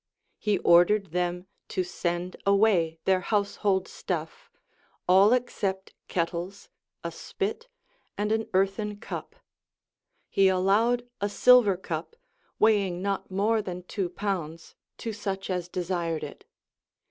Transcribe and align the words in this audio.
He 0.39 0.57
ordered 0.57 1.11
them 1.11 1.45
to 1.67 1.83
send 1.83 2.35
away 2.43 2.97
their 3.05 3.19
household 3.21 3.87
stuff, 3.87 4.49
all 5.07 5.31
except 5.31 5.93
kettles, 6.07 6.69
a 7.03 7.11
spit, 7.11 7.67
and 8.17 8.31
an 8.31 8.49
earthen 8.51 8.97
cup. 8.99 9.35
He 10.27 10.47
allowed 10.47 11.07
a 11.21 11.29
silver 11.29 11.77
cup, 11.77 12.15
weighing 12.57 13.03
not 13.03 13.29
more 13.29 13.61
than 13.61 13.83
two 13.83 14.09
pounds, 14.09 14.73
to 14.97 15.13
such 15.13 15.51
as 15.51 15.69
desired 15.69 16.23
it. 16.23 16.45